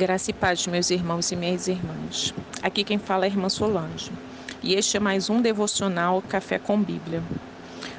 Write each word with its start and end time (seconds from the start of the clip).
Graça 0.00 0.30
e 0.30 0.32
paz, 0.32 0.66
meus 0.66 0.88
irmãos 0.88 1.30
e 1.30 1.36
minhas 1.36 1.68
irmãs. 1.68 2.32
Aqui 2.62 2.84
quem 2.84 2.98
fala 2.98 3.26
é 3.26 3.28
a 3.28 3.30
irmã 3.30 3.50
Solange. 3.50 4.10
E 4.62 4.72
este 4.72 4.96
é 4.96 5.00
mais 5.00 5.28
um 5.28 5.42
devocional 5.42 6.22
Café 6.26 6.58
com 6.58 6.80
Bíblia. 6.80 7.22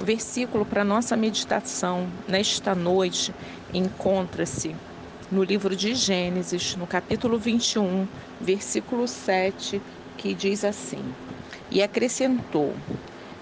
O 0.00 0.04
versículo 0.06 0.64
para 0.64 0.84
nossa 0.84 1.14
meditação 1.18 2.08
nesta 2.26 2.74
noite 2.74 3.34
encontra-se 3.74 4.74
no 5.30 5.44
livro 5.44 5.76
de 5.76 5.94
Gênesis, 5.94 6.76
no 6.76 6.86
capítulo 6.86 7.36
21, 7.36 8.08
versículo 8.40 9.06
7, 9.06 9.78
que 10.16 10.32
diz 10.32 10.64
assim: 10.64 11.04
E 11.70 11.82
acrescentou: 11.82 12.72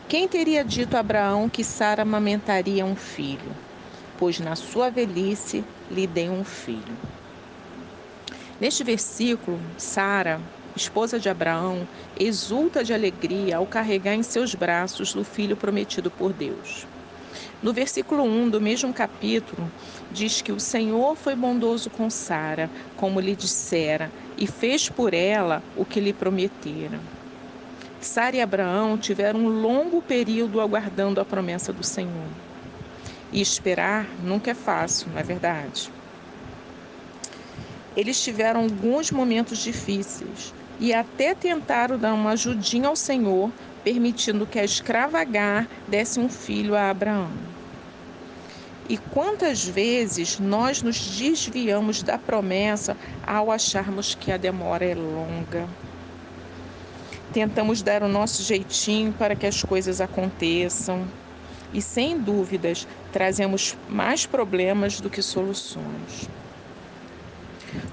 Quem 0.09 0.27
teria 0.27 0.65
dito 0.65 0.97
a 0.97 1.01
Abraão 1.01 1.49
que 1.49 1.63
Sara 1.63 2.03
amamentaria 2.03 2.85
um 2.85 2.97
filho? 2.97 3.55
Pois 4.19 4.41
na 4.41 4.57
sua 4.57 4.91
velhice 4.91 5.65
lhe 5.89 6.05
dei 6.05 6.29
um 6.29 6.43
filho. 6.43 6.99
Neste 8.61 8.85
versículo, 8.85 9.59
Sara, 9.79 10.39
esposa 10.77 11.19
de 11.19 11.31
Abraão, 11.31 11.89
exulta 12.15 12.85
de 12.85 12.93
alegria 12.93 13.57
ao 13.57 13.67
carregar 13.67 14.15
em 14.15 14.23
seus 14.23 14.55
braços 14.55 15.15
o 15.15 15.25
filho 15.25 15.57
prometido 15.57 16.11
por 16.11 16.35
Deus. 16.35 16.87
No 17.63 17.73
versículo 17.73 18.23
1 18.23 18.51
do 18.51 18.61
mesmo 18.61 18.93
capítulo, 18.93 19.73
diz 20.11 20.43
que 20.43 20.53
o 20.53 20.61
Senhor 20.61 21.17
foi 21.17 21.35
bondoso 21.35 21.89
com 21.89 22.11
Sara, 22.11 22.71
como 22.97 23.19
lhe 23.19 23.35
dissera, 23.35 24.13
e 24.37 24.47
fez 24.47 24.91
por 24.91 25.15
ela 25.15 25.63
o 25.75 25.87
que 25.87 25.99
lhe 25.99 26.13
prometera. 26.13 27.01
Sara 27.99 28.37
e 28.37 28.43
Abraão 28.43 28.99
tiveram 28.99 29.41
um 29.41 29.49
longo 29.49 30.03
período 30.03 30.61
aguardando 30.61 31.19
a 31.19 31.25
promessa 31.25 31.73
do 31.73 31.83
Senhor. 31.83 32.29
E 33.33 33.41
esperar 33.41 34.19
nunca 34.19 34.51
é 34.51 34.55
fácil, 34.55 35.13
não 35.13 35.19
é 35.19 35.23
verdade? 35.23 35.91
Eles 37.97 38.23
tiveram 38.23 38.63
alguns 38.63 39.11
momentos 39.11 39.59
difíceis 39.59 40.55
e 40.79 40.95
até 40.95 41.35
tentaram 41.35 41.99
dar 41.99 42.15
uma 42.15 42.31
ajudinha 42.31 42.89
ao 42.89 42.97
Senhor, 42.97 43.51
permitindo 43.85 44.47
que 44.47 44.59
a 44.59 44.65
escrava 44.65 45.21
Agar 45.21 45.69
desse 45.89 46.21
um 46.21 46.29
filho 46.29 46.75
a 46.75 46.89
Abraão. 46.89 47.31
E 48.89 48.97
quantas 48.97 49.65
vezes 49.65 50.39
nós 50.39 50.83
nos 50.83 50.99
desviamos 50.99 52.03
da 52.03 52.19
promessa 52.19 52.97
ao 53.25 53.51
acharmos 53.51 54.15
que 54.15 54.33
a 54.33 54.37
demora 54.37 54.85
é 54.85 54.95
longa? 54.95 55.69
Tentamos 57.33 57.83
dar 57.83 58.03
o 58.03 58.09
nosso 58.09 58.43
jeitinho 58.43 59.13
para 59.13 59.37
que 59.37 59.47
as 59.47 59.63
coisas 59.63 60.01
aconteçam 60.01 61.07
e, 61.73 61.81
sem 61.81 62.19
dúvidas, 62.19 62.89
trazemos 63.13 63.77
mais 63.89 64.27
problemas 64.27 65.01
do 65.01 65.09
que 65.09 65.23
soluções. 65.23 66.29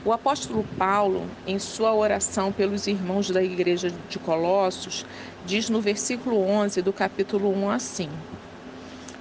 O 0.08 0.13
apóstolo 0.13 0.66
Paulo, 0.77 1.30
em 1.45 1.59
sua 1.59 1.94
oração 1.94 2.50
pelos 2.50 2.88
irmãos 2.88 3.30
da 3.30 3.44
igreja 3.44 3.91
de 4.08 4.17
Colossos, 4.17 5.05
diz 5.45 5.69
no 5.69 5.81
versículo 5.81 6.39
11 6.49 6.81
do 6.81 6.94
capítulo 6.94 7.53
1 7.53 7.69
assim: 7.69 8.09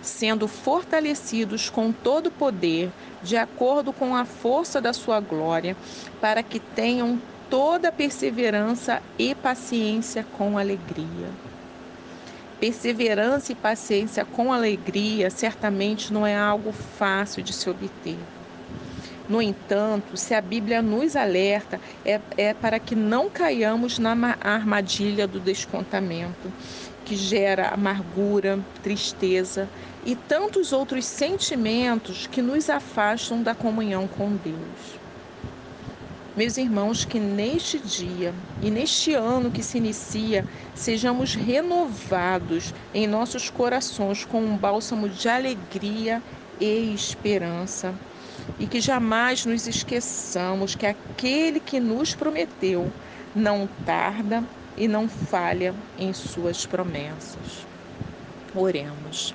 Sendo 0.01 0.47
fortalecidos 0.47 1.69
com 1.69 1.91
todo 1.91 2.29
o 2.29 2.31
poder, 2.31 2.89
de 3.21 3.37
acordo 3.37 3.93
com 3.93 4.15
a 4.15 4.25
força 4.25 4.81
da 4.81 4.93
sua 4.93 5.19
glória, 5.19 5.77
para 6.21 6.41
que 6.41 6.61
tenham 6.61 7.21
toda 7.51 7.91
perseverança 7.91 9.03
e 9.19 9.35
paciência 9.35 10.25
com 10.39 10.57
alegria. 10.57 11.31
Perseverança 12.61 13.51
e 13.51 13.57
paciência 13.57 14.25
com 14.25 14.53
alegria 14.53 15.31
certamente 15.31 16.13
não 16.13 16.25
é 16.25 16.37
algo 16.37 16.71
fácil 16.71 17.43
de 17.43 17.53
se 17.53 17.69
obter. 17.69 18.19
No 19.29 19.43
entanto, 19.43 20.17
se 20.17 20.35
a 20.35 20.41
Bíblia 20.41 20.81
nos 20.81 21.17
alerta, 21.17 21.81
é, 22.05 22.21
é 22.37 22.55
para 22.55 22.79
que 22.79 22.95
não 22.95 23.29
caiamos 23.29 23.99
na 23.99 24.13
armadilha 24.41 25.27
do 25.27 25.41
descontamento, 25.41 26.53
que 27.05 27.17
gera 27.17 27.69
amargura, 27.69 28.65
tristeza 28.83 29.69
e 30.05 30.15
tantos 30.15 30.73
outros 30.73 31.07
sentimentos 31.07 32.29
que 32.29 32.41
nos 32.41 32.71
afastam 32.71 33.43
da 33.43 33.55
comunhão 33.55 34.07
com 34.07 34.37
Deus. 34.37 35.01
Meus 36.37 36.57
irmãos, 36.57 37.05
que 37.05 37.19
neste 37.19 37.81
dia 37.81 38.33
e 38.61 38.71
neste 38.71 39.15
ano 39.15 39.51
que 39.51 39.63
se 39.63 39.79
inicia, 39.79 40.47
sejamos 40.75 41.35
renovados 41.35 42.75
em 42.95 43.07
nossos 43.07 43.51
corações 43.51 44.25
com 44.25 44.45
um 44.45 44.57
bálsamo 44.57 45.09
de 45.09 45.29
alegria 45.29 46.23
e 46.61 46.93
esperança 46.95 47.99
e 48.59 48.67
que 48.67 48.81
jamais 48.81 49.45
nos 49.45 49.67
esqueçamos 49.67 50.75
que 50.75 50.87
aquele 50.87 51.61
que 51.61 51.81
nos 51.81 52.15
prometeu 52.15 52.91
não 53.35 53.69
tarda 53.85 54.43
e 54.77 54.89
não 54.89 55.09
falha 55.09 55.75
em 55.99 56.13
suas 56.13 56.67
promessas. 56.67 57.67
Oremos. 58.55 59.35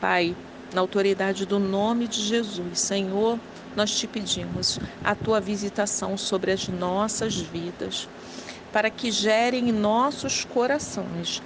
Pai, 0.00 0.36
na 0.72 0.80
autoridade 0.80 1.46
do 1.46 1.58
nome 1.58 2.06
de 2.08 2.20
Jesus, 2.22 2.80
Senhor, 2.80 3.38
nós 3.76 3.90
te 3.96 4.06
pedimos 4.06 4.78
a 5.04 5.14
tua 5.14 5.40
visitação 5.40 6.16
sobre 6.16 6.52
as 6.52 6.68
nossas 6.68 7.36
vidas, 7.36 8.08
para 8.72 8.90
que 8.90 9.10
gerem 9.10 9.68
em 9.68 9.72
nossos 9.72 10.44
corações 10.44 11.42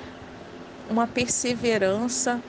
uma 0.88 1.06
perseverança 1.06 2.41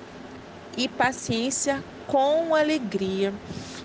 e 0.76 0.88
paciência 0.88 1.84
com 2.08 2.56
alegria 2.56 3.34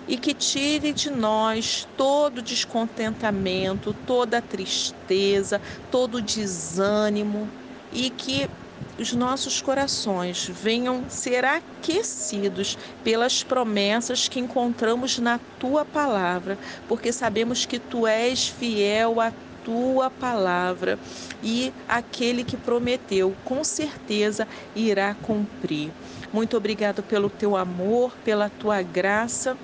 e 0.09 0.17
que 0.17 0.33
tire 0.33 0.91
de 0.91 1.11
nós 1.11 1.87
todo 1.95 2.41
descontentamento, 2.41 3.95
toda 4.07 4.41
tristeza, 4.41 5.61
todo 5.91 6.19
desânimo 6.19 7.47
e 7.93 8.09
que 8.09 8.49
os 8.97 9.13
nossos 9.13 9.61
corações 9.61 10.49
venham 10.49 11.05
ser 11.07 11.45
aquecidos 11.45 12.77
pelas 13.03 13.43
promessas 13.43 14.27
que 14.27 14.39
encontramos 14.39 15.19
na 15.19 15.39
tua 15.59 15.85
palavra, 15.85 16.57
porque 16.87 17.13
sabemos 17.13 17.65
que 17.65 17.79
tu 17.79 18.05
és 18.07 18.47
fiel 18.47 19.21
a 19.21 19.31
tua 19.63 20.09
palavra 20.09 20.97
e 21.43 21.71
aquele 21.87 22.43
que 22.43 22.57
prometeu, 22.57 23.35
com 23.45 23.63
certeza 23.63 24.47
irá 24.75 25.13
cumprir. 25.13 25.91
Muito 26.33 26.57
obrigado 26.57 27.03
pelo 27.03 27.29
teu 27.29 27.55
amor, 27.55 28.11
pela 28.25 28.49
tua 28.49 28.81
graça. 28.81 29.55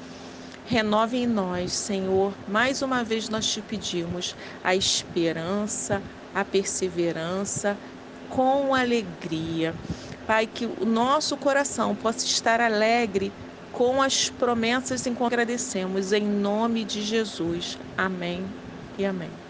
Renove 0.67 1.17
em 1.17 1.27
nós, 1.27 1.73
Senhor. 1.73 2.41
Mais 2.47 2.81
uma 2.81 3.03
vez 3.03 3.29
nós 3.29 3.45
te 3.45 3.61
pedimos 3.61 4.35
a 4.63 4.75
esperança, 4.75 6.03
a 6.33 6.43
perseverança 6.43 7.79
com 8.27 8.73
alegria. 8.73 9.79
Pai, 10.25 10.47
que 10.47 10.65
o 10.65 10.83
nosso 10.85 11.37
coração 11.37 11.95
possa 11.95 12.25
estar 12.25 12.59
alegre 12.59 13.31
com 13.71 14.01
as 14.01 14.29
promessas 14.31 15.05
em 15.05 15.13
que 15.13 15.23
agradecemos. 15.23 16.11
Em 16.11 16.27
nome 16.27 16.83
de 16.83 17.03
Jesus. 17.03 17.77
Amém 17.95 18.55
e 18.97 19.05
amém. 19.05 19.44